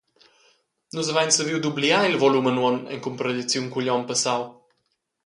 [0.99, 4.41] «Nus havein saviu dubliar il volumen uonn en cumparegliaziun cugl onn passau.